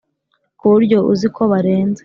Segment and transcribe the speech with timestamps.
[0.59, 1.99] kuburyo uziko barenze